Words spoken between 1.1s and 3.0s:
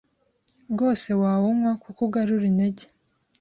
wawunywa kuko ugarura intege